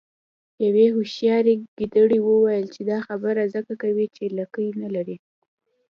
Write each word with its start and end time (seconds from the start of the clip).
یوې 0.65 0.85
هوښیارې 0.95 1.53
ګیدړې 1.77 2.19
وویل 2.23 2.65
چې 2.73 2.81
دا 2.91 2.97
خبره 3.07 3.43
ځکه 3.55 3.73
کوې 3.81 4.05
چې 4.15 4.23
لکۍ 4.37 4.67
نلرې. 4.81 5.17